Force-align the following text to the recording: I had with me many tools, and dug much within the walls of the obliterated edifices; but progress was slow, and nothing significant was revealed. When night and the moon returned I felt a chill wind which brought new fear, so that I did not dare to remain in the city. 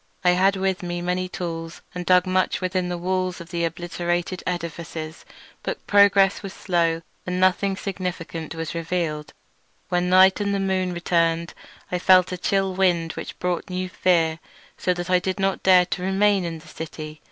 I 0.23 0.31
had 0.31 0.55
with 0.55 0.81
me 0.81 0.99
many 0.99 1.29
tools, 1.29 1.81
and 1.93 2.07
dug 2.07 2.25
much 2.25 2.59
within 2.59 2.89
the 2.89 2.97
walls 2.97 3.39
of 3.39 3.51
the 3.51 3.63
obliterated 3.65 4.41
edifices; 4.47 5.25
but 5.61 5.85
progress 5.85 6.41
was 6.41 6.53
slow, 6.55 7.03
and 7.27 7.39
nothing 7.39 7.77
significant 7.77 8.55
was 8.55 8.73
revealed. 8.73 9.31
When 9.89 10.09
night 10.09 10.39
and 10.41 10.55
the 10.55 10.59
moon 10.59 10.91
returned 10.91 11.53
I 11.91 11.99
felt 11.99 12.31
a 12.31 12.37
chill 12.39 12.73
wind 12.73 13.11
which 13.11 13.37
brought 13.37 13.69
new 13.69 13.89
fear, 13.89 14.39
so 14.75 14.91
that 14.95 15.11
I 15.11 15.19
did 15.19 15.39
not 15.39 15.61
dare 15.61 15.85
to 15.85 16.01
remain 16.01 16.45
in 16.45 16.57
the 16.57 16.67
city. 16.67 17.19